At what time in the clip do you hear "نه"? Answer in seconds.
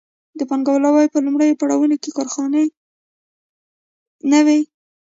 4.31-4.39